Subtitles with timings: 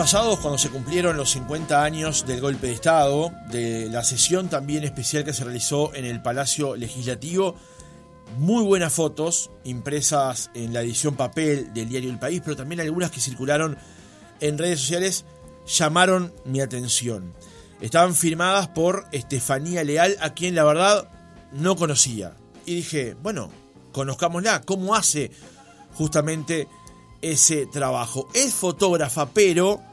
[0.00, 4.82] pasados, cuando se cumplieron los 50 años del golpe de Estado, de la sesión también
[4.82, 7.54] especial que se realizó en el Palacio Legislativo,
[8.38, 13.10] muy buenas fotos impresas en la edición papel del diario El País, pero también algunas
[13.10, 13.76] que circularon
[14.40, 15.26] en redes sociales
[15.66, 17.34] llamaron mi atención.
[17.82, 21.10] Estaban firmadas por Estefanía Leal, a quien la verdad
[21.52, 22.32] no conocía.
[22.64, 23.50] Y dije, bueno,
[23.92, 25.30] conozcámosla, ¿cómo hace
[25.92, 26.68] justamente
[27.20, 28.28] ese trabajo?
[28.32, 29.89] Es fotógrafa, pero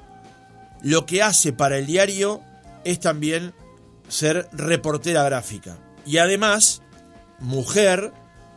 [0.83, 2.41] lo que hace para el diario
[2.83, 3.53] es también
[4.07, 5.77] ser reportera gráfica.
[6.05, 6.81] Y además,
[7.39, 8.13] mujer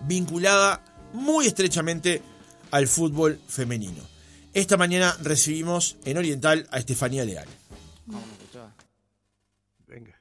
[0.07, 2.23] vinculada muy estrechamente
[2.71, 4.03] al fútbol femenino.
[4.53, 7.49] Esta mañana recibimos en Oriental a Estefanía Leal.
[9.87, 10.21] Venga.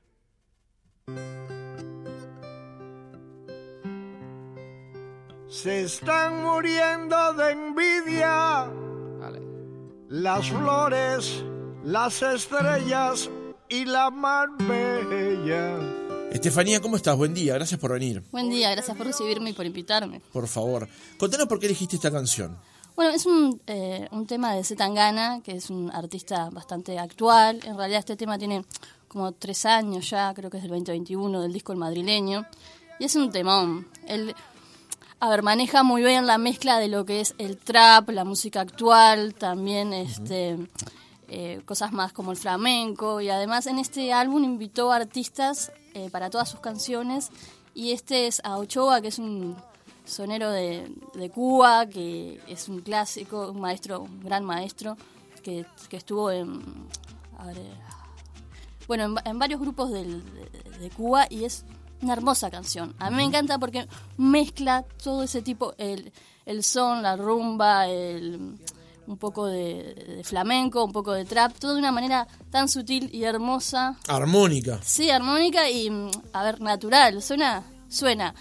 [5.50, 8.68] Se están muriendo de envidia
[10.10, 11.44] las flores,
[11.84, 13.30] las estrellas
[13.70, 15.80] y la mar bella.
[16.32, 17.18] Estefanía, ¿cómo estás?
[17.18, 18.22] Buen día, gracias por venir.
[18.32, 20.22] Buen día, gracias por recibirme y por invitarme.
[20.32, 22.58] Por favor, contanos por qué elegiste esta canción.
[22.96, 27.60] Bueno, es un, eh, un tema de Zetangana, que es un artista bastante actual.
[27.64, 28.66] En realidad este tema tiene
[29.08, 32.46] como tres años ya, creo que es del 2021, del disco El Madrileño.
[33.00, 33.88] Y es un temón.
[34.06, 34.36] Él,
[35.22, 38.62] a ver, maneja muy bien la mezcla de lo que es el trap, la música
[38.62, 40.58] actual, también este,
[41.30, 43.22] eh, cosas más como el flamenco.
[43.22, 47.30] Y además en este álbum invitó artistas eh, para todas sus canciones.
[47.74, 49.56] Y este es a Ochoa, que es un
[50.06, 54.98] sonero de, de, Cuba, que es un clásico, un maestro, un gran maestro,
[55.44, 56.62] que, que estuvo en,
[57.38, 57.58] a ver,
[58.88, 61.64] bueno, en, en varios grupos del, de, de, Cuba y es
[62.02, 62.96] una hermosa canción.
[63.00, 63.88] A mí me encanta porque
[64.18, 66.12] mezcla todo ese tipo, el,
[66.46, 68.58] el son, la rumba, el,
[69.10, 73.10] un poco de, de, flamenco, un poco de trap, todo de una manera tan sutil
[73.12, 73.98] y hermosa.
[74.08, 74.80] Armónica.
[74.84, 75.92] Sí, armónica y,
[76.32, 77.20] a ver, natural.
[77.24, 78.36] Suena, suena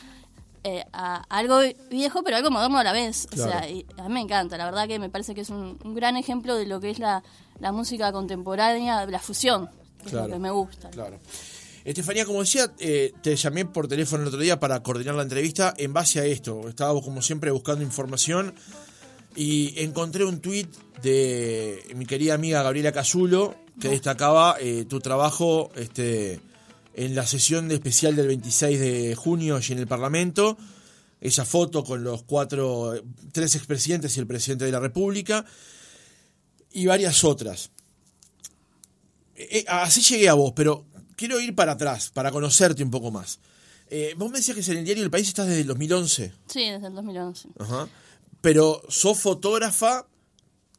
[0.62, 3.26] eh, a algo viejo, pero algo moderno a la vez.
[3.30, 3.50] Claro.
[3.50, 4.58] O sea, y a mí me encanta.
[4.58, 6.98] La verdad que me parece que es un, un gran ejemplo de lo que es
[6.98, 7.22] la,
[7.60, 9.70] la música contemporánea, la fusión,
[10.04, 10.90] que claro, es lo que me gusta.
[10.90, 11.18] Claro.
[11.82, 15.72] Estefanía, como decía, eh, te llamé por teléfono el otro día para coordinar la entrevista
[15.78, 16.68] en base a esto.
[16.68, 18.54] Estaba, como siempre, buscando información
[19.38, 20.68] y encontré un tuit
[21.00, 26.40] de mi querida amiga Gabriela Casulo que destacaba eh, tu trabajo este,
[26.94, 30.58] en la sesión de especial del 26 de junio allí en el Parlamento,
[31.20, 33.00] esa foto con los cuatro,
[33.30, 35.44] tres expresidentes y el presidente de la República,
[36.72, 37.70] y varias otras.
[39.36, 40.84] Eh, así llegué a vos, pero
[41.14, 43.38] quiero ir para atrás, para conocerte un poco más.
[43.88, 46.32] Eh, vos me decías que en el diario El País estás desde el 2011.
[46.48, 47.48] Sí, desde el 2011.
[47.60, 47.88] Ajá.
[48.40, 50.06] Pero sos fotógrafa,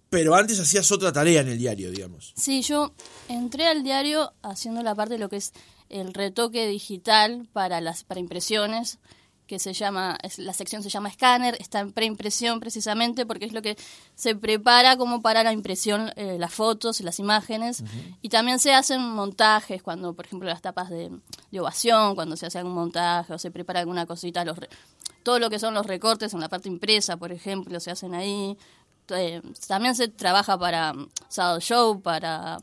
[0.09, 2.33] pero antes hacías otra tarea en el diario, digamos.
[2.35, 2.93] Sí, yo
[3.27, 5.53] entré al diario haciendo la parte de lo que es
[5.89, 8.99] el retoque digital para las para impresiones
[9.49, 13.63] que se llama la sección se llama escáner está en preimpresión precisamente porque es lo
[13.63, 13.75] que
[14.13, 18.17] se prepara como para la impresión eh, las fotos las imágenes uh -huh.
[18.21, 21.09] y también se hacen montajes cuando por ejemplo las tapas de,
[21.51, 24.59] de, ovación cuando se hace algún montaje o se prepara alguna cosita los
[25.29, 28.57] todo lo que son los recortes en la parte impresa por ejemplo se hacen ahí
[29.09, 32.57] eh, también se trabaja para um, Sábado Show para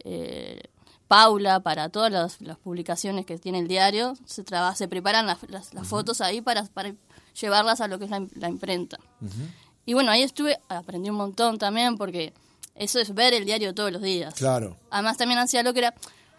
[0.00, 0.60] eh,
[1.06, 5.42] Paula, para todas las, las, publicaciones que tiene el diario, se, traba, se preparan las,
[5.50, 5.90] las, las uh -huh.
[5.90, 6.94] fotos ahí para, para,
[7.38, 8.98] llevarlas a lo que es la, la imprenta.
[9.20, 9.48] Uh -huh.
[9.84, 12.32] Y bueno, ahí estuve, aprendí un montón también, porque
[12.74, 14.32] eso es ver el diario todos los días.
[14.34, 14.78] Claro.
[14.90, 15.94] Además también hacía lo que era,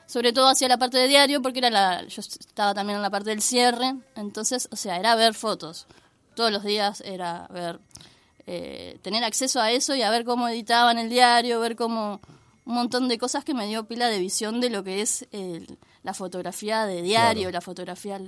[0.05, 3.09] sobre todo hacía la parte de diario, porque era la, yo estaba también en la
[3.09, 5.87] parte del cierre, entonces, o sea, era ver fotos.
[6.35, 7.79] Todos los días era ver,
[8.47, 12.19] eh, tener acceso a eso y a ver cómo editaban el diario, ver cómo
[12.65, 15.77] un montón de cosas que me dio pila de visión de lo que es el,
[16.03, 17.53] la fotografía de diario, claro.
[17.53, 18.19] la fotografía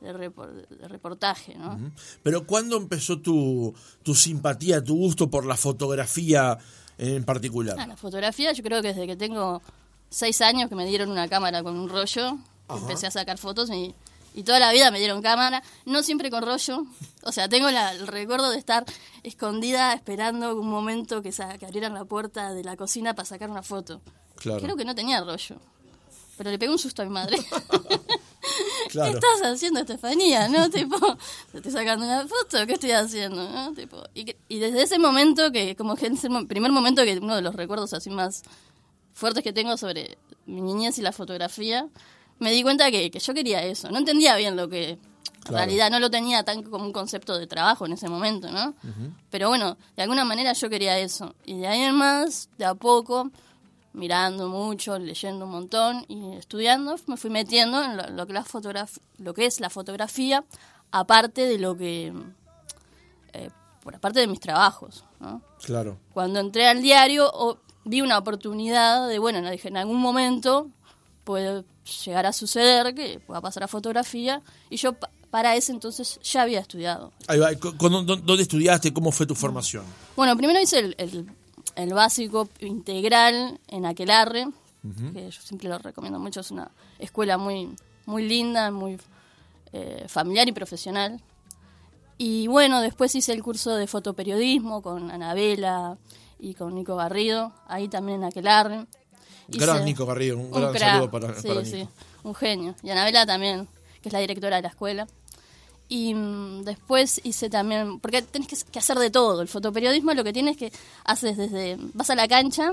[0.00, 1.54] de, report, de reportaje.
[1.56, 1.74] ¿no?
[1.74, 1.92] Uh -huh.
[2.22, 6.58] Pero ¿cuándo empezó tu, tu simpatía, tu gusto por la fotografía
[6.98, 7.76] en particular?
[7.78, 9.62] Ah, la fotografía yo creo que desde que tengo
[10.12, 12.38] seis años que me dieron una cámara con un rollo,
[12.68, 12.80] Ajá.
[12.80, 13.94] empecé a sacar fotos y
[14.34, 16.86] y toda la vida me dieron cámara, no siempre con rollo,
[17.22, 18.84] o sea, tengo la, el recuerdo de estar
[19.22, 23.62] escondida esperando un momento que, que abrieran la puerta de la cocina para sacar una
[23.62, 24.00] foto.
[24.36, 24.62] Claro.
[24.62, 25.56] Creo que no tenía rollo,
[26.36, 27.38] pero le pegué un susto a mi madre.
[28.88, 29.12] claro.
[29.12, 30.48] ¿Qué estás haciendo, Estefanía?
[30.48, 30.70] ¿No?
[30.70, 30.96] tipo,
[31.52, 32.66] ¿te estoy sacando una foto?
[32.66, 33.48] ¿Qué estoy haciendo?
[33.48, 33.74] ¿No?
[33.74, 37.36] Tipo, y, y desde ese momento, que como que es el primer momento que uno
[37.36, 38.42] de los recuerdos así más
[39.12, 41.88] fuertes que tengo sobre mi niñez y la fotografía,
[42.38, 43.90] me di cuenta que, que, yo quería eso.
[43.90, 44.98] No entendía bien lo que,
[45.46, 48.74] En realidad no lo tenía tan como un concepto de trabajo en ese momento, ¿no?
[49.30, 51.34] Pero bueno, de alguna manera yo quería eso.
[51.44, 53.30] Y de ahí en más, de a poco,
[53.92, 58.44] mirando mucho, leyendo un montón y estudiando, me fui metiendo en lo, que, la
[59.18, 60.44] lo que es la fotografía,
[60.90, 62.12] aparte de lo que...
[63.32, 63.50] Eh,
[63.82, 65.42] por aparte de mis trabajos, ¿no?
[65.64, 65.98] Claro.
[66.12, 70.68] Cuando entré al diario, vi una oportunidad de, bueno, dije, en algún momento
[71.24, 71.64] puede
[72.04, 74.94] llegar a suceder que pueda pasar a fotografía, y yo
[75.30, 77.12] para ese entonces ya había estudiado.
[77.26, 78.92] ¿Dónde estudiaste?
[78.92, 79.84] ¿Cómo fue tu formación?
[80.14, 81.26] Bueno, primero hice el,
[81.76, 84.48] el, básico integral en Aquelarre,
[85.14, 87.74] que yo siempre lo recomiendo mucho, es una escuela muy,
[88.04, 88.98] muy linda, muy
[89.72, 91.20] eh, familiar y profesional.
[92.18, 95.96] Y bueno, después hice el curso de fotoperiodismo con Anabela
[96.42, 98.86] y con Nico Garrido, ahí también en Aquelarre.
[99.46, 101.88] Gran Nico Garrido, un, gran saludo para, sí, Sí,
[102.24, 102.74] un genio.
[102.82, 103.68] Y Anabela también,
[104.02, 105.06] que es la directora de la escuela.
[105.88, 109.40] Y mm, después hice también, porque tenés que, hacer de todo.
[109.40, 110.72] El fotoperiodismo lo que tienes que
[111.04, 112.72] haces desde, vas a la cancha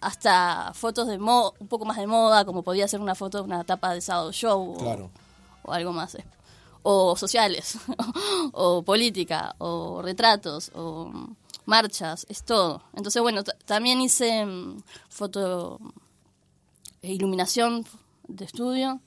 [0.00, 3.44] hasta fotos de moda, un poco más de moda, como podía ser una foto de
[3.44, 5.10] una tapa de sábado show
[5.62, 6.14] o, algo más.
[6.14, 6.24] Eh.
[6.84, 7.76] O sociales,
[8.52, 11.12] o política, o retratos, o
[11.68, 12.82] marchas, es todo.
[12.96, 15.78] Entonces, bueno, también hice mm, foto,
[17.02, 17.84] e iluminación
[18.26, 19.00] de estudio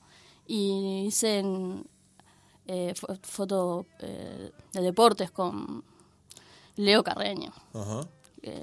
[0.46, 1.84] y hice en,
[2.66, 5.84] eh, foto eh, de deportes con
[6.76, 7.52] Leo Carreño.
[7.74, 8.06] Ajá.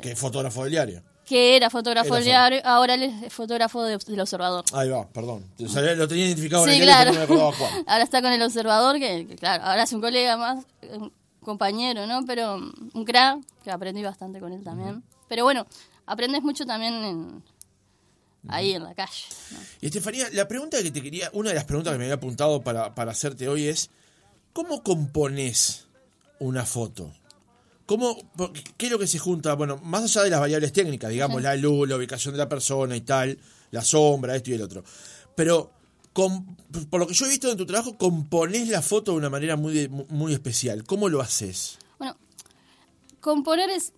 [0.02, 1.04] que es fotógrafo del diario.
[1.26, 4.64] Que era fotógrafo del diario, ahora él es fotógrafo del Observador.
[4.74, 5.46] Ahí va, perdón.
[5.60, 7.12] lo tenía identificado en el claro.
[7.28, 7.52] no
[7.88, 12.26] ahora está con el Observador, que, claro, ahora es un colega más, un compañero, ¿no?
[12.26, 15.04] Pero un crack, que aprendí bastante con él también.
[15.28, 15.66] Pero bueno,
[16.06, 17.44] aprendes mucho también en,
[18.48, 19.26] ahí en la calle.
[19.82, 22.62] Y Estefanía, la pregunta que te quería, una de las preguntas que me había apuntado
[22.62, 23.90] para, para hacerte hoy es,
[24.54, 25.86] ¿cómo compones
[26.40, 27.14] una foto?
[27.86, 28.18] ¿Cómo,
[28.78, 29.56] ¿Qué es lo que se junta?
[29.56, 32.96] Bueno, más allá de las variables técnicas, digamos, la luz, la ubicación de la persona
[32.96, 33.38] y tal,
[33.72, 34.84] la sombra, esto y el otro.
[35.36, 35.72] Pero,
[36.14, 39.56] por lo que yo he visto en tu trabajo, compones la foto de una manera
[39.56, 40.84] muy, muy especial.
[40.84, 41.78] ¿Cómo lo haces?
[41.98, 42.16] Bueno,
[43.22, 43.94] componer es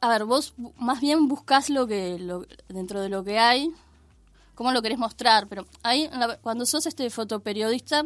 [0.00, 2.18] a ver, vos más bien buscás lo que
[2.68, 3.70] dentro de lo que hay,
[4.54, 6.08] cómo lo querés mostrar, pero ahí
[6.42, 8.04] cuando sos este fotoperiodista,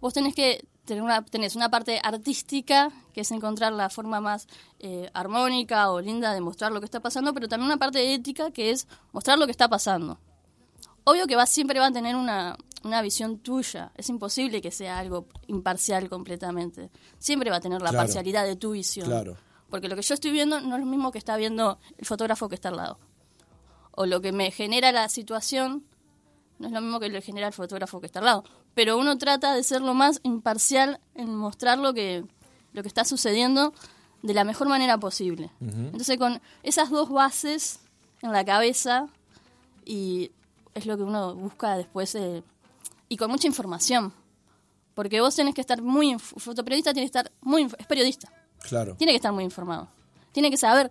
[0.00, 4.48] vos tenés que tener una, tenés una parte artística, que es encontrar la forma más
[4.78, 8.50] eh, armónica o linda de mostrar lo que está pasando, pero también una parte ética,
[8.50, 10.18] que es mostrar lo que está pasando.
[11.08, 13.92] Obvio que va, siempre va a tener una, una visión tuya.
[13.96, 16.90] Es imposible que sea algo imparcial completamente.
[17.18, 19.06] Siempre va a tener la parcialidad de tu visión.
[19.06, 19.38] Claro.
[19.70, 22.50] Porque lo que yo estoy viendo no es lo mismo que está viendo el fotógrafo
[22.50, 22.98] que está al lado.
[23.92, 25.82] O lo que me genera la situación
[26.58, 28.44] no es lo mismo que le genera el fotógrafo que está al lado.
[28.74, 32.22] Pero uno trata de ser lo más imparcial en mostrar lo que,
[32.74, 33.72] lo que está sucediendo
[34.22, 35.50] de la mejor manera posible.
[35.58, 37.80] Entonces, con esas dos bases
[38.20, 39.08] en la cabeza,
[39.88, 40.32] y
[40.78, 42.42] es lo que uno busca después, eh,
[43.08, 44.12] y con mucha información.
[44.94, 46.18] Porque vos tenés que estar muy.
[46.18, 47.68] Fotoperiodista tiene que estar muy.
[47.78, 48.32] Es periodista.
[48.96, 49.88] Tiene que estar muy informado.
[50.32, 50.90] Tiene que saber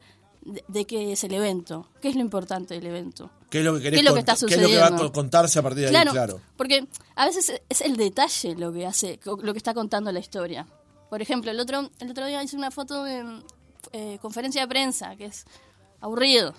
[0.67, 3.29] de, qué es el evento, qué es lo importante del evento.
[3.49, 4.67] ¿Qué es lo que, querés ¿Qué está sucediendo?
[4.67, 6.05] ¿Qué es lo que va a contarse a partir de ahí?
[6.07, 6.41] Claro.
[6.55, 10.67] Porque a veces es el detalle lo que hace, lo que está contando la historia.
[11.09, 13.41] Por ejemplo, el otro, el otro día hice una foto de
[13.93, 15.45] eh, conferencia de prensa, que es
[16.01, 16.53] aburrido.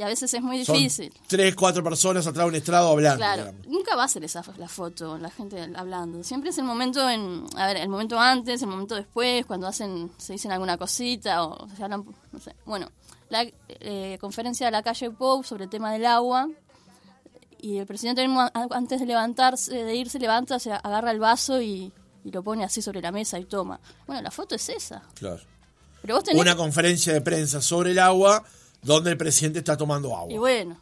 [0.00, 1.12] Y a veces es muy difícil.
[1.26, 3.18] tres, cuatro personas atrás de un estrado hablando.
[3.18, 6.24] Claro, nunca va a ser esa la foto, la gente hablando.
[6.24, 10.10] Siempre es el momento en, a ver, el momento antes, el momento después, cuando hacen,
[10.16, 12.56] se dicen alguna cosita o se hablan, no sé.
[12.64, 12.90] Bueno,
[13.28, 16.48] la eh, conferencia de la calle Pop sobre el tema del agua
[17.58, 21.92] y el presidente antes de levantarse, de irse, levanta, se agarra el vaso y,
[22.24, 23.78] lo pone así sobre la mesa y toma.
[24.06, 25.02] Bueno, la foto es esa.
[25.12, 25.42] Claro.
[26.00, 26.40] Pero vos tenés...
[26.40, 28.42] Una conferencia de prensa sobre el agua
[28.82, 30.32] donde el presidente está tomando agua.
[30.32, 30.76] Y bueno.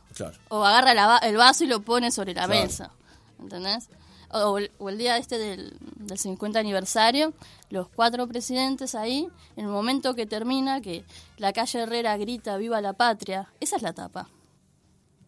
[0.48, 2.90] O agarra el vaso y lo pone sobre la mesa.
[3.38, 3.88] ¿Entendés?
[4.30, 7.32] O, el día este del, del 50 aniversario,
[7.70, 11.04] los cuatro presidentes ahí, en el momento que termina, que
[11.38, 14.28] la calle Herrera grita Viva la patria, esa es la tapa.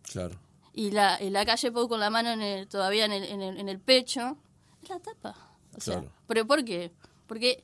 [0.02, 0.38] Claro.
[0.74, 4.36] Y la, la calle Pau con la mano en todavía en el, en, el, pecho,
[4.82, 5.34] es la tapa.
[5.76, 6.92] O sea, ¿Pero por qué?
[7.26, 7.62] Porque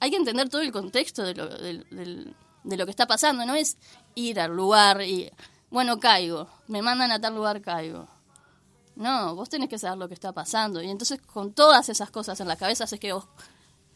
[0.00, 2.34] hay que entender todo el contexto de lo, del
[2.64, 3.76] de lo que está pasando, no es
[4.14, 5.30] ir al lugar y,
[5.70, 8.08] bueno, caigo, me mandan a tal lugar, caigo.
[8.96, 10.82] No, vos tenés que saber lo que está pasando.
[10.82, 13.26] Y entonces con todas esas cosas en la cabeza es que vos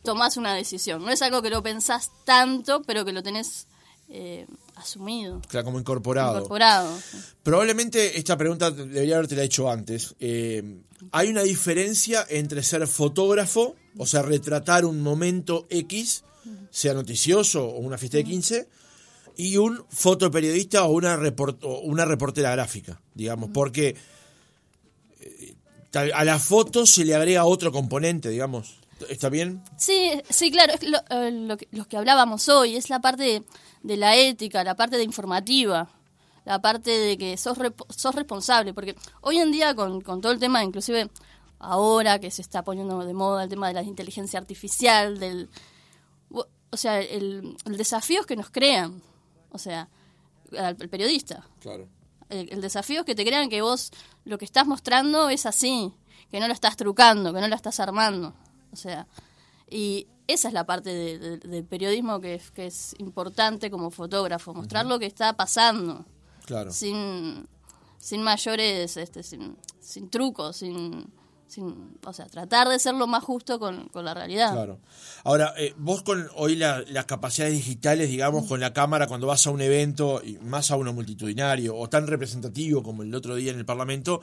[0.03, 1.05] tomás una decisión.
[1.05, 3.67] No es algo que lo pensás tanto, pero que lo tenés
[4.09, 5.41] eh, asumido.
[5.49, 6.37] Claro, como incorporado.
[6.37, 6.97] Incorporado.
[7.43, 10.15] Probablemente esta pregunta debería haberte la hecho antes.
[10.21, 16.25] Eh, hay una diferencia entre ser fotógrafo, o sea, retratar un momento X,
[16.71, 18.69] sea noticioso o una fiesta de 15,
[19.37, 21.19] y un fotoperiodista o una,
[21.85, 23.97] una reportera gráfica, digamos, porque
[25.21, 25.55] eh,
[26.15, 28.77] a la foto se le agrega otro componente, digamos.
[29.09, 29.65] ¿Está bien?
[29.77, 33.43] Sí, sí, claro, es lo, eh, que, que, hablábamos hoy, es la parte
[33.83, 35.89] de, la ética, la parte de informativa,
[36.45, 37.59] la parte de que sos,
[37.89, 41.11] sos responsable, porque hoy en día con, con todo el tema, inclusive
[41.59, 45.49] ahora que se está poniendo de moda el tema de la inteligencia artificial, del,
[46.33, 49.03] o sea, el, el desafío es que nos crean,
[49.51, 49.89] o sea,
[50.53, 51.47] el periodista.
[51.61, 51.89] Claro.
[52.29, 53.91] El, desafío es que te crean que vos
[54.25, 55.93] lo que estás mostrando es así,
[56.31, 58.35] que no lo estás trucando, que no lo estás armando.
[58.73, 59.07] O sea,
[59.69, 60.91] y esa es la parte
[61.39, 66.07] del periodismo que, que, es importante como fotógrafo, mostrar lo que está pasando.
[66.47, 66.73] Claro.
[66.73, 67.47] Sin,
[67.99, 71.13] sin mayores, este, sin, sin trucos, sin
[72.05, 74.53] o sea, tratar de ser lo más justo con, la realidad.
[74.53, 74.79] Claro.
[75.25, 79.51] Ahora, eh, vos con hoy las capacidades digitales, digamos, con la cámara, cuando vas a
[79.51, 83.59] un evento, y más a uno multitudinario o tan representativo como el otro día en
[83.59, 84.21] el Parlamento,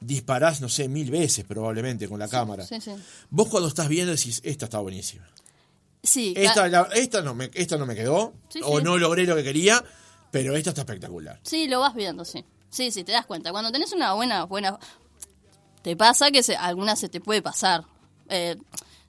[0.00, 2.64] disparás, no sé, mil veces probablemente con la cámara.
[2.64, 2.92] Sí, sí.
[3.28, 5.26] Vos cuando estás viendo decís, esta está buenísima.
[6.02, 6.32] Sí.
[6.36, 8.32] Esta, esta, no, me, esta no me quedó,
[8.64, 9.84] o no logré lo que quería,
[10.30, 11.38] pero esta está espectacular.
[11.42, 12.44] Sí, lo vas viendo, sí.
[12.70, 13.50] Sí, sí, te das cuenta.
[13.50, 14.78] Cuando tenés una buena, buena
[15.82, 17.84] te pasa que se, alguna se te puede pasar.
[18.28, 18.56] Eh,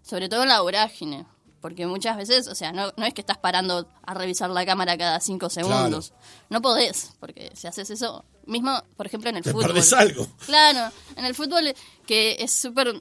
[0.04, 1.26] sobre todo en la vorágine.
[1.62, 4.98] Porque muchas veces, o sea, no, no es que estás parando a revisar la cámara
[4.98, 6.12] cada cinco segundos.
[6.50, 9.80] No podés, porque si haces eso, mismo, por ejemplo, en el te fútbol.
[9.96, 10.28] Algo.
[10.48, 11.74] Claro, en el fútbol,
[12.08, 13.00] que es súper.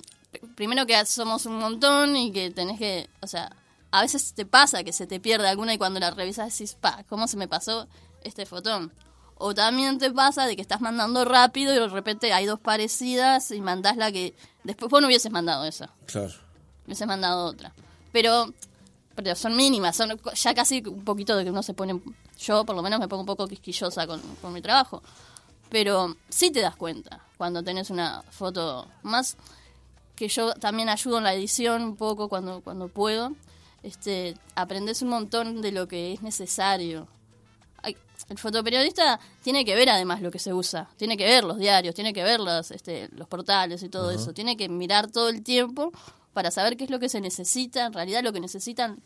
[0.56, 3.08] Primero que somos un montón y que tenés que.
[3.22, 3.50] O sea,
[3.92, 7.02] a veces te pasa que se te pierde alguna y cuando la revisas decís, pa,
[7.08, 7.88] ¿cómo se me pasó
[8.22, 8.92] este fotón?
[9.42, 13.50] O también te pasa de que estás mandando rápido y de repente hay dos parecidas
[13.50, 14.34] y mandás la que...
[14.64, 15.88] Después vos no hubieses mandado esa.
[16.04, 16.34] Claro.
[16.84, 17.72] Hubieses mandado otra.
[18.12, 18.52] Pero,
[19.14, 21.98] pero son mínimas, son ya casi un poquito de que uno se pone...
[22.38, 25.02] Yo por lo menos me pongo un poco quisquillosa con, con mi trabajo.
[25.70, 29.38] Pero sí te das cuenta cuando tenés una foto más
[30.16, 33.32] que yo también ayudo en la edición un poco cuando, cuando puedo.
[33.82, 37.08] Este, aprendes un montón de lo que es necesario
[37.84, 41.94] el fotoperiodista tiene que ver además lo que se usa, tiene que ver los diarios,
[41.94, 45.42] tiene que ver los, este, los portales y todo eso, tiene que mirar todo el
[45.42, 45.92] tiempo
[46.32, 49.02] para saber qué es lo que se necesita, en realidad lo que necesitan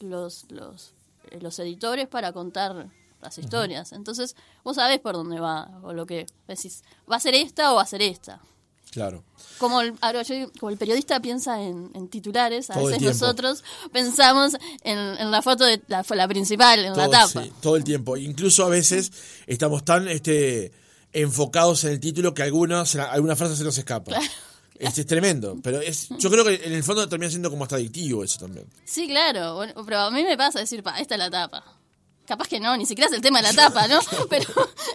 [0.00, 0.92] los, los,
[1.30, 2.88] eh, los editores para contar
[3.20, 3.92] las historias.
[3.92, 7.76] Entonces, vos sabés por dónde va, o lo que decís, ¿va a ser esta o
[7.76, 8.40] va a ser esta?
[8.90, 9.22] Claro.
[9.58, 9.94] Como el,
[10.58, 16.04] como el periodista piensa en, titulares, a veces nosotros pensamos en, la foto de la,
[16.08, 17.44] la principal, en la tapa.
[17.60, 18.16] todo el tiempo.
[18.16, 19.12] Incluso a veces
[19.46, 20.72] estamos tan este,
[21.12, 24.12] enfocados en el título que algunas, alguna frase se nos escapa.
[24.78, 27.74] Este, es tremendo, pero es, yo creo que en el fondo termina siendo como hasta
[27.74, 28.64] adictivo eso también.
[28.84, 31.77] Sí, claro, pero a mí me pasa decir, pa, esta es la tapa
[32.28, 33.98] capaz que no, ni siquiera es el tema de la tapa, ¿no?
[34.30, 34.46] Pero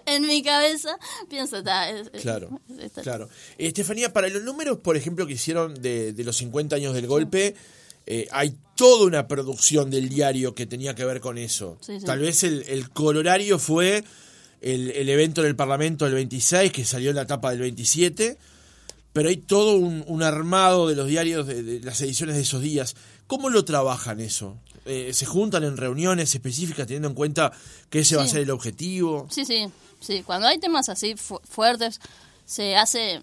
[0.05, 0.97] en mi cabeza
[1.27, 1.87] pienso, está.
[2.21, 2.61] Claro,
[3.01, 3.29] claro.
[3.57, 7.55] Estefanía, para los números, por ejemplo, que hicieron de, los 50 años del golpe,
[8.05, 11.79] eh, hay toda una producción del diario que tenía que ver con eso.
[12.05, 14.03] Tal vez el, el colorario fue
[14.61, 18.37] el, el, evento del Parlamento del 26, que salió en la tapa del 27,
[19.11, 22.95] pero hay todo un, armado de los diarios de, de, las ediciones de esos días.
[23.25, 24.57] ¿Cómo lo trabajan eso?
[24.85, 27.51] Eh, se juntan en reuniones específicas teniendo en cuenta
[27.89, 29.27] que ese va a ser el objetivo.
[29.29, 29.67] Sí, sí,
[29.99, 30.23] sí.
[30.23, 32.01] Cuando hay temas así fuertes,
[32.45, 33.21] se hace,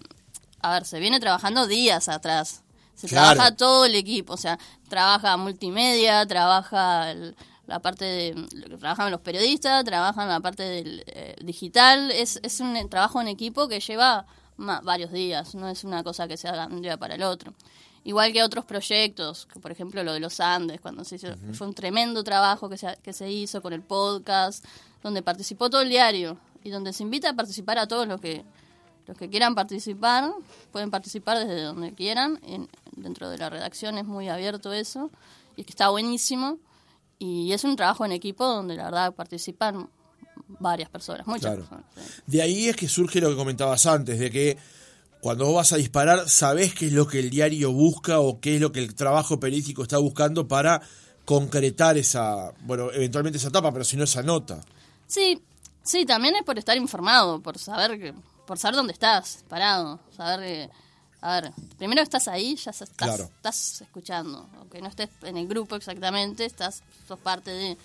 [0.61, 2.63] a ver, se viene trabajando días atrás.
[2.95, 7.13] Se trabaja todo el equipo, o sea, trabaja multimedia, trabaja
[7.65, 8.47] la parte de,
[8.79, 13.67] trabajan los periodistas, trabajan la parte del eh, digital, es, es un trabajo en equipo
[13.67, 14.27] que lleva
[14.57, 17.53] varios días, no es una cosa que se haga de un día para el otro
[18.03, 21.67] igual que otros proyectos, que por ejemplo lo de los Andes, cuando se hizo, fue
[21.67, 24.65] un tremendo trabajo que se, que se hizo con el podcast,
[25.03, 28.43] donde participó todo el diario y donde se invita a participar a todos los que
[29.07, 30.31] los que quieran participar,
[30.71, 35.09] pueden participar desde donde quieran, en, dentro de la redacción es muy abierto eso,
[35.55, 36.59] y que está buenísimo,
[37.19, 39.89] y es un trabajo en equipo donde la verdad participan
[40.59, 41.85] varias personas, muchas personas.
[42.25, 44.57] De ahí es que surge lo que comentabas antes, de que
[45.21, 48.55] cuando vos vas a disparar, sabés qué es lo que el diario busca o qué
[48.55, 50.81] es lo que el trabajo periodístico está buscando para
[51.25, 54.63] concretar esa, bueno, eventualmente esa etapa, pero si no esa nota.
[55.05, 55.39] Sí,
[55.83, 58.15] sí, también es por estar informado, por saber que,
[58.47, 60.69] por saber dónde estás parado, saber que,
[61.21, 65.75] a ver, primero estás ahí, ya estás, estás escuchando, aunque no estés en el grupo
[65.75, 67.77] exactamente, estás, sos parte de,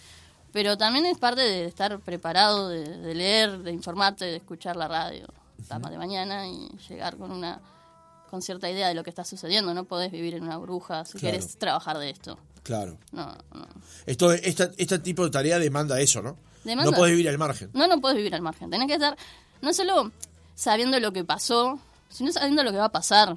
[0.55, 5.27] pero también es parte de estar preparado, de leer, de informarte, de escuchar la radio
[5.81, 7.61] más de mañana y llegar con una
[8.31, 9.73] con cierta idea de lo que está sucediendo.
[9.73, 11.37] No podés vivir en una burbuja si Claro.
[11.39, 12.39] querés trabajar de esto.
[12.65, 12.99] Claro.
[13.13, 13.67] No, no.
[14.05, 16.37] Esto, esta, este tipo de tarea demanda eso, ¿no?
[16.65, 17.71] Demanda- No podés vivir al margen.
[17.73, 18.69] No, no podés vivir al margen.
[18.71, 19.17] Tenés que estar
[19.63, 20.11] no solo
[20.57, 23.37] sabiendo lo que pasó, sino sabiendo lo que va a pasar.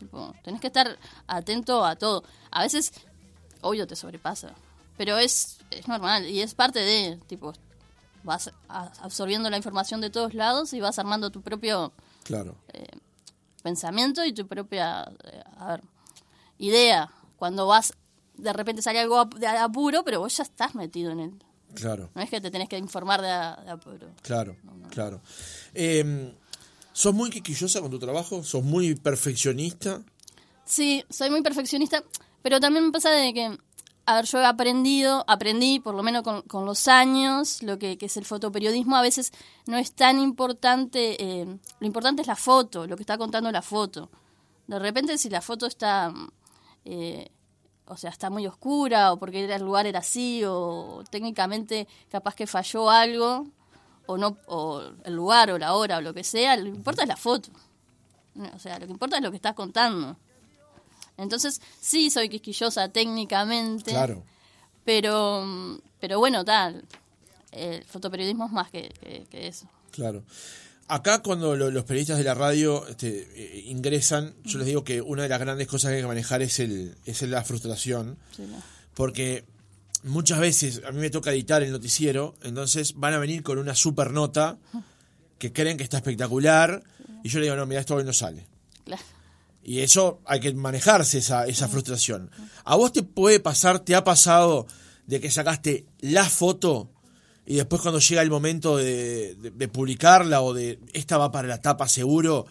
[0.00, 2.24] Tipo, tenés que estar atento a todo.
[2.50, 2.92] A veces,
[3.60, 4.52] obvio, te sobrepasa.
[4.96, 7.52] Pero es, es normal y es parte de, tipo,
[8.22, 11.92] vas absorbiendo la información de todos lados y vas armando tu propio
[12.24, 12.56] Claro.
[13.62, 15.82] pensamiento y tu propia eh, a ver,
[16.58, 17.10] idea.
[17.36, 17.94] Cuando vas,
[18.34, 21.44] de repente sale algo de apuro, pero vos ya estás metido en él.
[21.74, 22.10] Claro.
[22.14, 23.30] No es que te tenés que informar de,
[23.70, 24.08] apuro.
[24.22, 24.56] Claro,
[24.90, 25.20] claro.
[25.72, 26.34] Eh,
[26.92, 28.42] ¿Sos muy quisquillosa con tu trabajo?
[28.42, 30.02] ¿Sos muy perfeccionista?
[30.64, 32.02] Sí, soy muy perfeccionista,
[32.42, 33.56] pero también me pasa de que,
[34.10, 37.96] a ver, yo he aprendido, aprendí por lo menos con, con los años, lo que,
[38.00, 39.30] es el fotoperiodismo, a veces
[39.66, 41.46] no es tan importante, eh,
[41.78, 44.10] lo importante es la foto, lo que está contando la foto.
[44.66, 46.12] De repente si la foto está,
[46.84, 47.30] eh,
[47.86, 52.48] o sea, está muy oscura, o porque el lugar era así, o técnicamente capaz que
[52.48, 53.46] falló algo,
[54.06, 57.02] o no, o el lugar, o la hora, o lo que sea, lo que importa
[57.02, 57.50] es la foto.
[58.56, 60.16] O sea, lo que importa es lo que estás contando.
[61.20, 63.90] Entonces, sí soy quisquillosa técnicamente.
[63.92, 64.24] Claro.
[64.84, 66.84] Pero, pero bueno, tal.
[67.52, 69.66] El fotoperiodismo es más que, que- que eso.
[69.90, 70.22] Claro.
[70.88, 75.00] Acá cuando lo- los periodistas de la radio este, eh, ingresan, yo les digo que
[75.00, 78.42] una de las grandes cosas que hay que manejar es, el, es la frustración, Sí,
[78.42, 78.56] no.
[78.94, 79.44] porque
[80.02, 83.74] muchas veces a mí me toca editar el noticiero, entonces van a venir con una
[83.76, 84.58] super nota
[85.38, 86.82] que creen que está espectacular,
[87.22, 88.46] y yo le digo, no, mira, esto hoy no sale.
[88.84, 89.02] Claro.
[89.62, 92.30] Y eso hay que manejarse esa, esa frustración.
[92.64, 94.66] ¿A vos te puede pasar, te ha pasado
[95.06, 96.90] de que sacaste la foto
[97.46, 101.60] y después cuando llega el momento de, de- publicarla o de esta va para la
[101.60, 102.46] tapa seguro,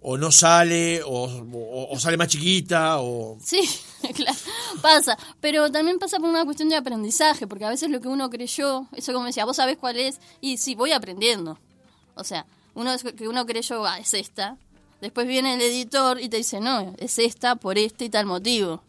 [0.00, 3.36] o no sale, o, sale más chiquita, o...
[3.44, 3.60] Sí,
[4.14, 4.38] claro,
[4.80, 5.18] pasa.
[5.40, 8.86] Pero también pasa por una cuestión de aprendizaje, porque a veces lo que uno creyó,
[8.94, 11.58] eso como decía, vos sabés cuál es, y sí, voy aprendiendo.
[12.14, 14.56] O sea, uno que uno creyó, ah, es esta.
[15.00, 18.82] Después viene el editor y te dice, no, es esta por este y tal motivo.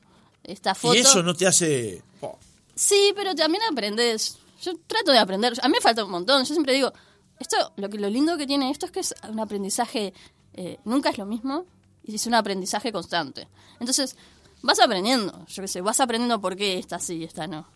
[0.44, 0.96] Esta foto.
[0.96, 2.02] Y eso no te hace...
[2.22, 2.38] oh,
[2.76, 4.38] Sí, pero también aprendes.
[4.62, 5.54] Yo trato de aprender.
[5.62, 6.44] A mí me falta un montón.
[6.46, 6.92] Yo siempre digo,
[7.40, 10.14] esto, lo que lo lindo que tiene esto es que es un aprendizaje,
[10.54, 11.66] eh, nunca es lo mismo,
[12.04, 13.48] y es un aprendizaje constante.
[13.80, 14.16] Entonces,
[14.62, 15.46] vas aprendiendo.
[15.48, 17.68] Yo qué sé, vas aprendiendo por qué esta sí y esta no.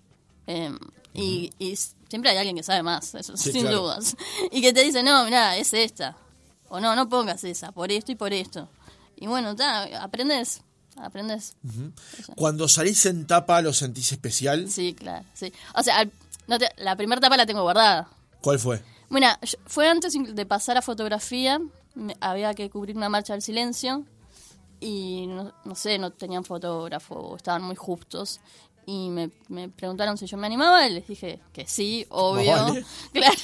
[0.48, 0.72] Eh,
[1.14, 1.76] y, y
[2.10, 3.82] siempre hay alguien que sabe más, eso, Sí, sin claro.
[3.84, 4.16] dudas.
[4.52, 6.18] Y que te dice, no, mira, es esta.
[6.76, 8.68] O no, no pongas esa, por esto y por esto.
[9.16, 10.62] Y bueno, ta, aprendes,
[10.98, 11.56] aprendes.
[12.36, 14.68] Cuando salís en tapa lo sentís especial.
[14.72, 15.54] Sí, claro, sí.
[15.76, 16.12] O sea, al-
[16.48, 18.10] no te- la primera tapa la tengo guardada.
[18.42, 18.82] ¿Cuál fue?
[19.10, 19.28] Bueno,
[19.68, 21.62] fue antes de pasar a fotografía,
[22.20, 24.04] había que cubrir una marcha del silencio
[24.80, 28.40] y no, no sé, no tenían fotógrafo, estaban muy justos.
[28.88, 32.52] Y me, me preguntaron si yo me animaba y les dije que sí, obvio.
[32.56, 32.86] Vale.
[33.14, 33.38] Claro,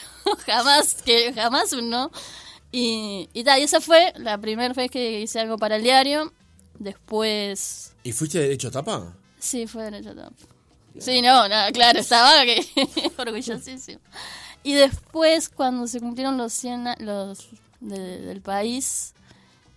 [0.46, 2.12] jamás, que jamás un no.
[2.71, 6.32] Y, y, ta, y esa fue la primera vez que hice algo para el diario.
[6.77, 9.15] Después ¿Y fuiste derecho a tapa?
[9.39, 10.34] Sí, fue derecho top.
[10.99, 12.65] Sí, no, nada, claro, estaba que
[13.17, 13.99] orgullosísimo.
[14.63, 17.47] Y después, cuando se cumplieron los 100 a- los
[17.79, 19.13] de- del país,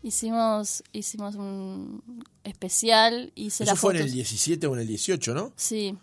[0.02, 4.00] hicimos hicimos un especial, hice Eso la fue foto.
[4.02, 5.52] en el 17 o en el 18, ¿no?
[5.56, 5.96] Sí,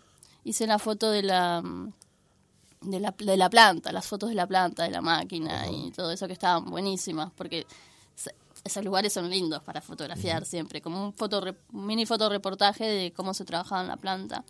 [0.44, 1.62] hice la foto de la
[2.80, 6.10] de la, de la planta, las fotos de la planta, de la máquina y todo
[6.12, 7.66] eso que estaban buenísimas, porque
[8.14, 13.34] se- esos lugares son lindos para fotografiar siempre, como un, foto, mini fotoreportaje de cómo
[13.34, 14.44] se trabajaba en la planta,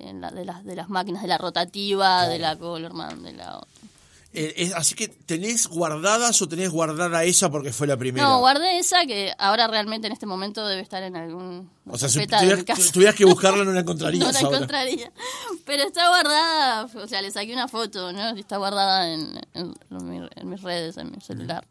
[0.00, 3.60] en la- de, las, de las máquinas, de la rotativa, de la Colorman, de la...
[4.36, 8.26] Eh, es- así que, ¿tenés guardadas o tenés guardada esa porque fue la primera?
[8.26, 11.70] No, guardé esa que ahora realmente en este momento debe estar en algún...
[11.86, 14.56] O sea, si tuvieras, que buscarla no la encontrarías No la ahora.
[14.56, 15.12] encontraría.
[15.64, 18.30] Pero está guardada, o sea, le saqué una foto, ¿no?
[18.30, 21.64] Está guardada en, en, en mi- en mis redes, en mi celular.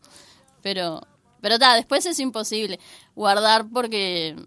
[0.61, 1.01] Pero,
[1.41, 2.79] pero ta, después es imposible
[3.13, 4.37] guardar porque,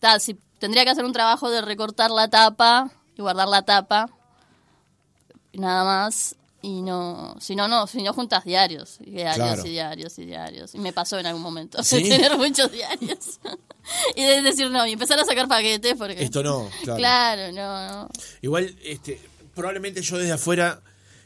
[0.00, 4.10] ta, si tendría que hacer un trabajo de recortar la tapa y guardar la tapa,
[5.52, 6.34] nada más.
[6.64, 9.66] Y no, si no, no, si no juntas diarios, y diarios Claro.
[9.66, 10.74] y diarios y diarios.
[10.74, 12.02] Y me pasó en algún momento ¿Sí?
[12.04, 13.38] de tener muchos diarios.
[14.16, 16.22] y de decir no, y empezar a sacar paquetes porque...
[16.24, 16.98] Esto no, claro.
[16.98, 18.08] Claro, no, no.
[18.40, 19.20] Igual, este,
[19.54, 20.80] probablemente yo desde afuera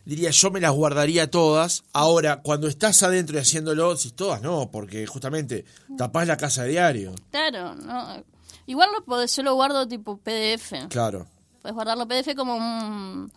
[0.05, 1.85] diría, yo me las guardaría todas.
[1.93, 5.65] Ahora, cuando estás adentro y haciéndolo, si todas no, porque justamente
[5.97, 7.15] tapás la casa de diario.
[7.31, 8.25] Claro, no.
[8.67, 10.89] Igual lo podés, yo lo guardo tipo PDF.
[10.89, 11.29] Claro.
[11.63, 13.31] Puedes guardarlo PDF como un...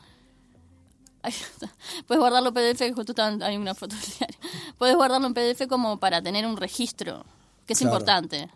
[2.07, 4.37] Puedes guardarlo PDF, que justo estaba- hay una foto del diario.
[4.77, 7.25] Puedes guardarlo en PDF como para tener un registro.
[7.67, 8.49] que es importante.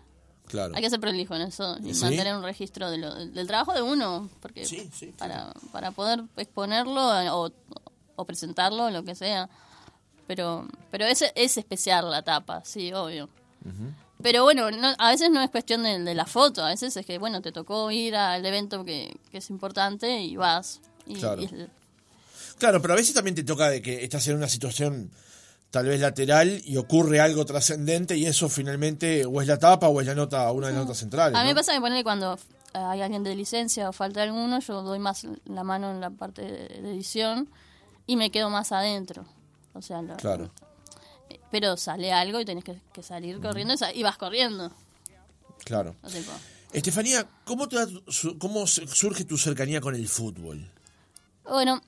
[0.47, 0.75] Claro.
[0.75, 3.81] Hay que ser prolijo en eso y mantener un registro de lo, del trabajo de
[3.81, 4.65] uno, porque
[5.17, 7.51] para, para poder exponerlo eh, o,
[8.15, 9.49] o presentarlo, lo que sea.
[10.27, 13.29] Pero pero es, es especial la tapa, sí, obvio.
[14.21, 17.41] Pero bueno, a veces no es cuestión de, la foto, a veces es que, bueno,
[17.41, 20.81] te tocó ir al evento que, es importante y vas.
[21.19, 21.41] claro.
[22.57, 25.11] Claro, pero a veces también te toca de que estás en una situación
[25.71, 29.99] tal vez lateral y ocurre algo trascendente y eso finalmente o es la tapa o
[29.99, 31.37] es la nota, una de las notas centrales.
[31.37, 32.39] A mí me pasa que cuando
[32.73, 36.43] hay alguien de licencia o falta alguno, yo doy más la mano en la parte
[36.43, 37.49] de edición
[38.07, 39.25] y me quedo más adentro.
[39.73, 40.49] O sea, claro.
[41.51, 44.71] pero sale algo y tenés que, salir corriendo y vas corriendo.
[45.65, 45.95] Claro.
[46.71, 47.77] Estefanía, ¿cómo, te
[48.39, 50.69] ¿cómo surge tu cercanía con el fútbol?
[51.43, 51.81] Bueno,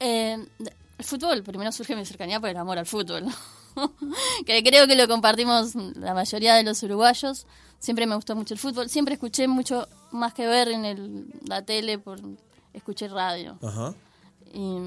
[0.00, 0.46] eh,
[0.98, 3.24] el fútbol, primero surge mi cercanía por el amor al fútbol.
[4.46, 7.46] que creo que lo compartimos la mayoría de los uruguayos.
[7.78, 8.88] Siempre me gustó mucho el fútbol.
[8.88, 12.20] Siempre escuché mucho más que ver en el, la tele, por
[12.72, 13.58] escuché radio.
[13.62, 13.94] Ajá.
[14.52, 14.78] Y,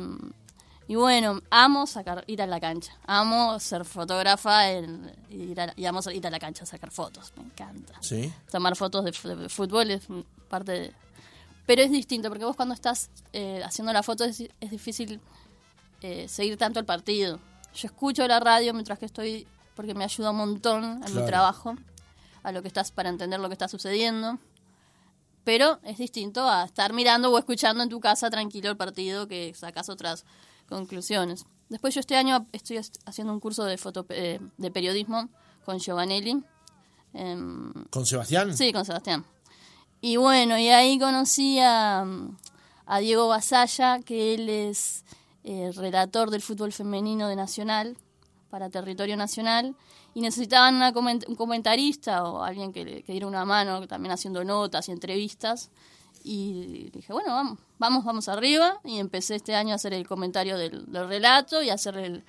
[0.87, 2.93] y bueno, amo sacar, ir a la cancha.
[3.05, 7.31] Amo ser fotógrafa ir y amo ir a la cancha a sacar fotos.
[7.37, 7.93] Me encanta.
[8.01, 8.31] ¿Sí?
[8.51, 10.01] Tomar fotos de, fútbol es
[10.49, 10.93] parte de...
[11.65, 15.19] Pero es distinto, porque vos cuando estás eh, haciendo la foto es, difícil
[16.01, 17.39] eh, seguir tanto el partido.
[17.73, 21.75] Yo escucho la radio mientras que estoy, porque me ayuda un montón en mi trabajo,
[22.43, 24.39] a lo que estás, para entender lo que está sucediendo
[25.43, 29.53] pero es distinto a estar mirando o escuchando en tu casa tranquilo el partido que
[29.55, 30.25] sacas otras
[30.67, 31.45] conclusiones.
[31.69, 35.29] Después yo este año estoy haciendo un curso de, foto, eh, de periodismo
[35.65, 36.43] con Giovanelli.
[37.13, 38.55] Em, ¿Con Sebastián?
[38.55, 39.25] Sí, con Sebastián.
[40.01, 42.05] Y bueno, y ahí conocí a,
[42.99, 45.05] Diego Basalla, que él es
[45.43, 47.95] eh, relator del fútbol femenino de Nacional,
[48.49, 49.75] para territorio nacional,
[50.13, 50.81] y necesitaban
[51.27, 55.69] un comentarista o alguien que, que diera una mano, también haciendo notas y entrevistas.
[56.23, 58.79] Y dije, bueno, vamos, vamos, vamos arriba.
[58.83, 62.23] Y empecé este año a hacer el comentario del, relato y a hacer el,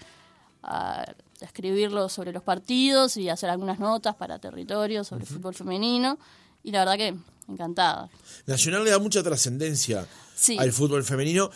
[0.62, 1.04] a,
[1.40, 6.18] escribirlo sobre los partidos y hacer algunas notas para territorio sobre el fútbol femenino.
[6.62, 7.16] Y la verdad que
[7.48, 8.08] encantada.
[8.46, 10.06] Nacional le da mucha trascendencia
[10.58, 11.50] al fútbol femenino,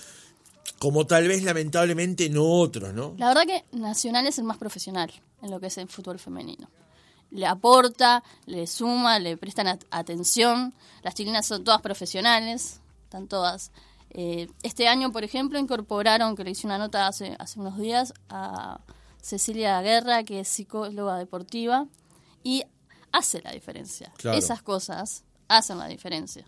[0.78, 3.14] como tal vez lamentablemente no otros, ¿no?
[3.18, 6.68] La verdad que Nacional es el más profesional en lo que es el fútbol femenino
[7.30, 10.74] le aporta, le suma, le prestan atención.
[11.02, 13.72] Las chilenas son todas profesionales, están todas.
[14.10, 18.14] Eh, este año, por ejemplo, incorporaron, que le hice una nota hace, hace unos días,
[18.28, 18.80] a
[19.20, 21.86] Cecilia Guerra, que es psicóloga deportiva,
[22.42, 22.62] y
[23.12, 24.12] hace la diferencia.
[24.32, 26.44] Esas cosas hacen la diferencia.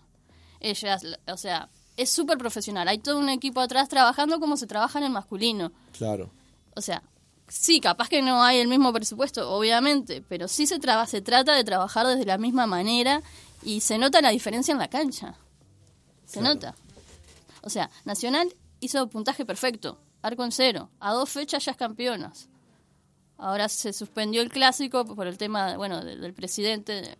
[0.60, 2.88] Ellas, o sea, es súper profesional.
[2.88, 5.72] Hay todo un equipo atrás trabajando como se trabaja en el masculino.
[5.92, 6.30] Claro.
[6.74, 7.02] O sea,
[7.48, 11.54] sí, capaz que no hay el mismo presupuesto, obviamente, pero sí se, traba, se trata
[11.54, 13.22] de trabajar desde la misma manera
[13.62, 15.34] y se nota la diferencia en la cancha.
[16.24, 16.74] Se nota.
[17.62, 22.48] O sea, Nacional hizo puntaje perfecto, arco en cero, a dos fechas ya es campeonas.
[23.38, 27.16] Ahora se suspendió el clásico por el tema, bueno, del, presidente.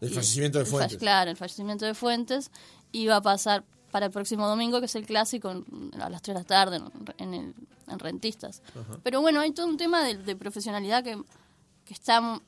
[0.00, 0.98] El fallecimiento de Fuentes.
[0.98, 2.50] claro, el fallecimiento de Fuentes.
[2.92, 5.64] Iba a pasar para el próximo domingo, que es el clásico,
[6.00, 6.80] a las 3 de la tarde,
[7.18, 7.54] en, el,
[7.88, 8.62] en Rentistas.
[9.02, 11.20] Pero bueno, hay todo un tema de, profesionalidad que,
[11.84, 12.40] que, está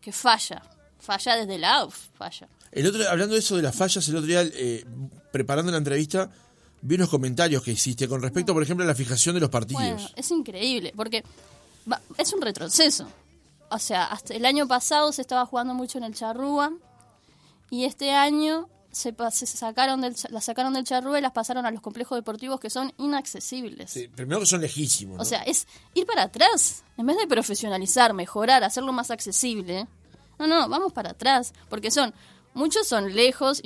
[0.00, 0.62] que falla,
[0.98, 2.48] falla desde la AUF, falla.
[2.72, 4.84] El otro, hablando de eso de las fallas, el otro día, eh,
[5.32, 6.30] preparando la entrevista,
[6.82, 9.82] vi unos comentarios que hiciste con respecto, por ejemplo, a la fijación de los partidos.
[9.82, 11.24] Bueno, es increíble, porque
[12.16, 13.06] es un retroceso.
[13.70, 16.72] O sea, hasta el año pasado se estaba jugando mucho en el Charrúa
[17.70, 19.14] y este año se,
[19.46, 22.92] sacaron del, las sacaron del charrúa y las pasaron a los complejos deportivos que son
[22.98, 23.90] inaccesibles.
[23.90, 25.20] Sí, primero que son lejísimos.
[25.20, 26.82] O sea, es ir para atrás.
[26.96, 29.86] En vez de profesionalizar, mejorar, hacerlo más accesible.
[30.38, 31.52] No, no, vamos para atrás.
[31.68, 32.14] Porque son,
[32.54, 33.62] muchos son lejos,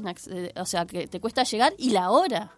[0.57, 2.53] o sea, que te cuesta llegar y la hora.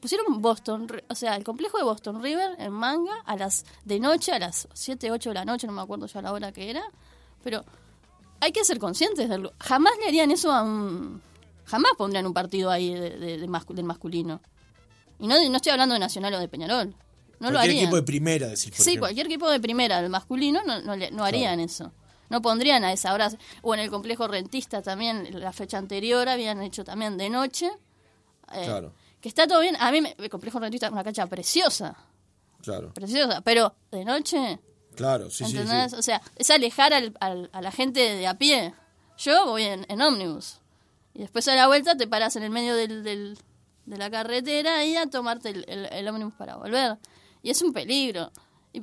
[0.00, 4.32] Pusieron Boston, o sea, el complejo de Boston River en manga a las de noche,
[4.32, 6.82] a las 7, 8 de la noche, no me acuerdo ya la hora que era.
[7.44, 7.64] Pero
[8.40, 9.52] hay que ser conscientes de algo.
[9.58, 11.20] Jamás le harían eso a un
[11.70, 14.40] Jamás pondrían un partido ahí de, del masculino.
[15.20, 16.92] Y no, no estoy hablando de Nacional o de Peñarol.
[17.38, 18.74] No cualquier equipo de primera, decir.
[18.74, 21.92] sí, cualquier equipo de primera, del masculino, no, no, harían eso.
[22.28, 23.30] No pondrían a esa hora.
[23.62, 27.70] O en el complejo rentista también, la fecha anterior habían hecho también de noche.
[28.52, 28.92] Eh, claro.
[29.20, 29.76] Que está todo bien.
[29.78, 31.96] A mí el complejo rentista es una cancha preciosa.
[32.62, 32.92] Claro.
[32.94, 33.40] Preciosa.
[33.42, 34.60] Pero de noche.
[34.96, 38.74] Claro, sí, sí, sí, O sea, es alejar al, a la gente de a pie.
[39.18, 40.58] Yo voy en, en ómnibus.
[41.14, 43.38] Y después a la vuelta te paras en el medio del, del,
[43.86, 46.98] de la carretera y a tomarte el, el, ómnibus para volver.
[47.42, 48.30] Y es un peligro.
[48.72, 48.82] Y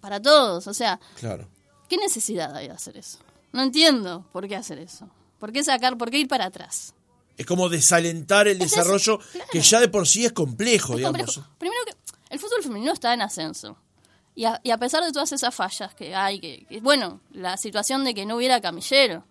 [0.00, 1.00] para todos, o sea.
[1.16, 1.48] Claro.
[1.88, 3.18] ¿Qué necesidad hay de hacer eso?
[3.52, 5.08] No entiendo por qué hacer eso.
[5.38, 6.94] ¿Por qué sacar, por qué ir para atrás?
[7.40, 9.18] Es como desalentar el desarrollo
[9.50, 11.40] que ya de por sí es complejo, digamos.
[11.56, 11.94] Primero que
[12.28, 13.78] el fútbol femenino está en ascenso.
[14.34, 18.04] Y a, y a pesar de todas esas fallas que hay, que, bueno, la situación
[18.04, 19.24] de que no hubiera camillero,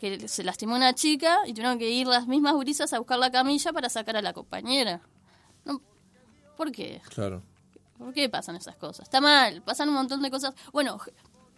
[0.00, 3.30] que se lastimó una chica y tuvieron que ir las mismas gurisas a buscar la
[3.30, 5.02] camilla para sacar a la compañera.
[5.66, 5.82] No,
[6.56, 7.02] ¿Por qué?
[7.14, 7.42] Claro.
[7.98, 9.04] ¿Por qué pasan esas cosas?
[9.04, 10.54] Está mal, pasan un montón de cosas.
[10.72, 10.98] Bueno,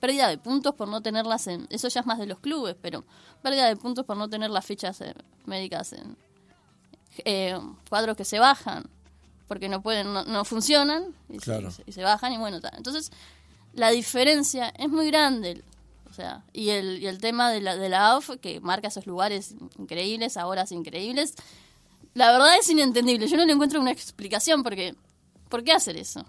[0.00, 1.66] pérdida de puntos por no tenerlas en...
[1.70, 3.04] Eso ya es más de los clubes, pero
[3.42, 6.16] pérdida de puntos por no tener las fichas eh, médicas en
[7.24, 7.58] eh,
[7.88, 8.88] cuadros que se bajan,
[9.46, 13.10] porque no pueden no, funcionan y, se, bajan y bueno, entonces
[13.74, 15.62] la diferencia es muy grande.
[16.08, 19.06] O sea, y el, y el tema de la, de la AUF, que marca esos
[19.06, 21.34] lugares increíbles, a horas increíbles,
[22.14, 23.28] la verdad es inentendible.
[23.28, 24.96] Yo no le encuentro una explicación porque
[25.48, 26.24] ¿por qué hacer eso?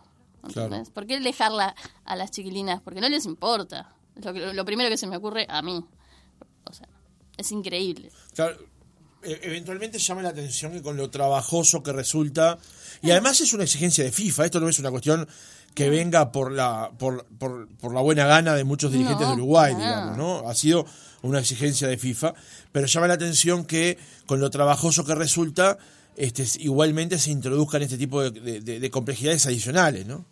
[0.93, 1.75] ¿Por qué dejarla
[2.05, 2.81] a las chiquilinas?
[2.81, 3.93] Porque no les importa.
[4.15, 5.83] Es lo, primero que se me ocurre a mí.
[6.65, 6.87] O sea,
[7.37, 8.11] es increíble.
[8.33, 8.57] Claro,
[9.21, 12.57] e, eventualmente llama la atención que con lo trabajoso que resulta.
[13.01, 14.45] Y además es una exigencia de FIFA.
[14.45, 15.27] Esto no es una cuestión
[15.73, 19.73] que venga por la, por, por, por la buena gana de muchos dirigentes de Uruguay,
[19.73, 20.49] digamos, ¿no?
[20.49, 20.85] Ha sido
[21.21, 22.33] una exigencia de FIFA.
[22.71, 25.77] Pero llama la atención que con lo trabajoso que resulta
[26.15, 30.25] este, igualmente se introduzcan este tipo de, complejidades adicionales, ¿no?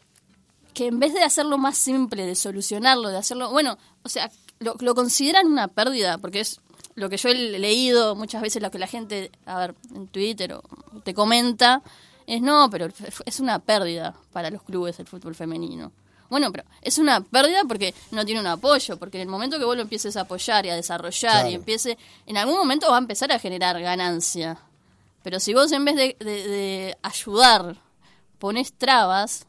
[0.73, 4.95] Que en vez de hacerlo más simple, de solucionarlo, de hacerlo, bueno, o sea, lo,
[4.95, 6.59] consideran una pérdida, porque es
[6.95, 10.53] lo que yo he leído muchas veces, lo que la gente, a ver, en Twitter
[10.53, 10.63] o
[11.03, 11.81] te comenta,
[12.27, 12.87] es no, pero
[13.25, 15.91] es una pérdida para los clubes del fútbol femenino.
[16.29, 19.65] Bueno, pero es una pérdida porque no tiene un apoyo, porque en el momento que
[19.65, 22.99] vos lo empieces a apoyar y a desarrollar y empiece, en algún momento va a
[22.99, 24.59] empezar a generar ganancia.
[25.29, 27.75] Pero si vos en vez de, ayudar
[28.39, 29.45] pones trabas,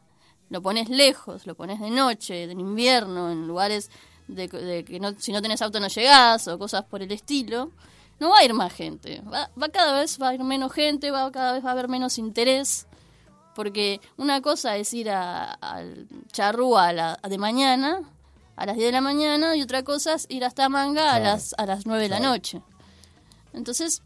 [0.51, 3.89] lo pones lejos, lo pones de noche, en invierno, en lugares
[4.27, 7.71] de, que no, si no tenés auto no llegás o cosas por el estilo,
[8.19, 9.21] no va a ir más gente.
[9.21, 11.87] Va, va cada vez va a ir menos gente, va cada vez va a haber
[11.87, 12.85] menos interés.
[13.55, 18.01] Porque una cosa es ir al charrúa a la, de mañana,
[18.55, 21.55] a las 10 de la mañana, y otra cosa es ir hasta Manga a las,
[21.57, 22.61] a las 9 de la noche.
[23.51, 24.03] Entonces,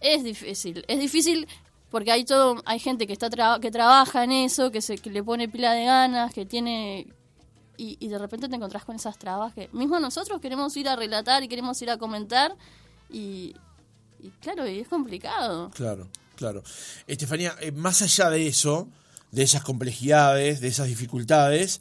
[0.00, 0.84] es difícil.
[0.88, 1.46] Es difícil
[1.90, 3.28] porque hay todo hay gente que está
[3.60, 7.06] que trabaja en eso, que se que le pone pila de ganas, que tiene
[7.76, 10.96] y, y, de repente te encontrás con esas trabas que mismo nosotros queremos ir a
[10.96, 12.54] relatar y queremos ir a comentar
[13.08, 13.54] y,
[14.22, 15.70] y claro, y es complicado.
[15.70, 16.62] Claro, claro.
[17.06, 18.88] Estefanía, eh, más allá de eso,
[19.30, 21.80] de esas complejidades, de esas dificultades,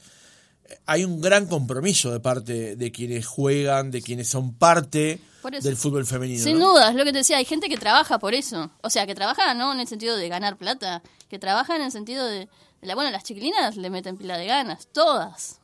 [0.85, 5.19] hay un gran compromiso de parte de quienes juegan, de quienes son parte
[5.61, 6.43] del fútbol femenino.
[6.43, 8.71] Sin duda, es lo que te decía, hay gente que trabaja por eso.
[8.81, 11.91] O sea, que trabaja no en el sentido de ganar plata, que trabaja en el
[11.91, 12.49] sentido de,
[12.81, 15.59] la, bueno, las chiquilinas le meten pila de ganas, todas.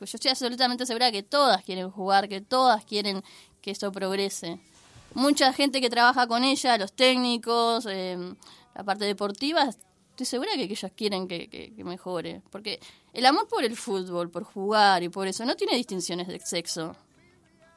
[0.00, 3.24] Yo estoy absolutamente segura que todas quieren jugar, que todas quieren
[3.60, 4.60] que esto progrese.
[5.14, 8.16] Mucha gente que trabaja con ella, los técnicos, eh,
[8.74, 9.68] la parte deportiva,
[10.10, 12.42] estoy segura que, ellos quieren que, mejore.
[12.50, 12.80] Porque
[13.12, 16.96] el amor por el fútbol, por jugar y por eso, no tiene distinciones de sexo.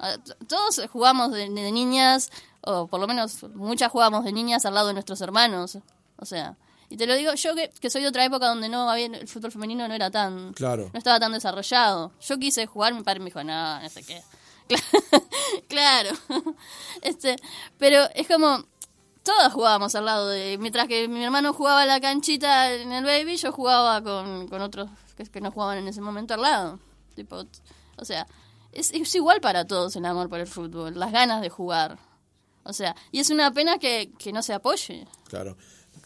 [0.04, 4.88] Ah, todos jugamos de, niñas, o por lo menos muchas jugamos de niñas al lado
[4.88, 5.78] de nuestros hermanos.
[6.18, 6.58] O sea,
[6.90, 9.28] y te lo digo yo que, que soy de otra época donde no había el
[9.28, 10.90] fútbol femenino no era tan claro.
[10.92, 12.14] no estaba tan desarrollado.
[12.20, 14.24] Yo quise jugar, mi padre me dijo, "No, no sé qué."
[15.70, 16.10] claro.
[17.04, 17.36] este,
[17.78, 18.66] pero es como
[19.22, 20.58] todas jugábamos al lado de.
[20.60, 24.90] Mientras que mi hermano jugaba la canchita en el baby, yo jugaba con, con otros
[25.16, 26.80] que, que, no jugaban en ese momento al lado.
[27.16, 27.46] Tipo,
[27.98, 28.26] o sea,
[28.72, 32.00] es, es, igual para todos el amor por el fútbol, las ganas de jugar.
[32.64, 35.08] O sea, y es una pena que, que no se apoye.
[35.28, 35.58] Claro.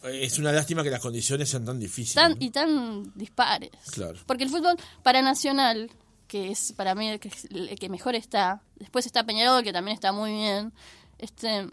[0.04, 2.14] Es una lástima que las condiciones sean tan difíciles.
[2.14, 3.70] Tan, Y tan dispares.
[3.92, 4.18] Claro.
[4.26, 5.90] Porque el fútbol para Nacional,
[6.28, 9.94] que es para mí el que, el que mejor está, después está Peñarol, que también
[9.94, 10.72] está muy bien,
[11.18, 11.66] este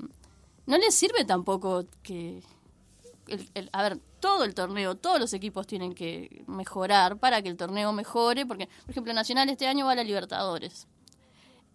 [0.65, 2.41] no les sirve tampoco que...
[3.71, 7.92] a ver, todo el torneo, todos los equipos tienen que mejorar para que el torneo
[7.92, 10.88] mejore, porque, por ejemplo, Nacional este año va a la Libertadores.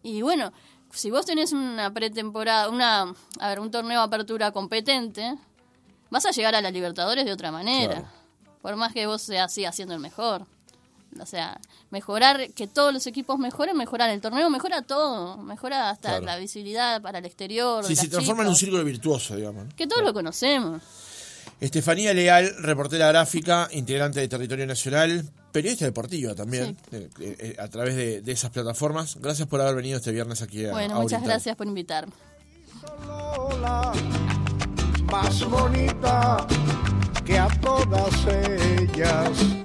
[0.03, 0.51] Y bueno,
[0.91, 5.35] si vos tenés una pretemporada, una, a ver, un torneo de apertura competente,
[6.09, 8.11] vas a llegar a la Libertadores de otra manera.
[8.63, 10.47] Por más que vos seas así haciendo el mejor.
[11.21, 16.19] O sea, mejorar, que todos los equipos mejoren, mejorar el torneo, mejora todo, mejora hasta
[16.23, 17.85] la visibilidad para el exterior.
[17.85, 19.75] Sí, se transforma en un círculo virtuoso, digamos.
[19.75, 20.83] Que todos lo conocemos.
[21.61, 27.97] Estefanía Leal, reportera gráfica, integrante de Territorio Nacional, periodista deportiva también, eh, eh, a través
[27.97, 29.17] de, esas plataformas.
[29.21, 32.13] Gracias por haber venido este viernes aquí a Bueno, muchas gracias por invitarme.
[35.11, 36.47] Más bonita
[37.25, 39.58] que a todas ellas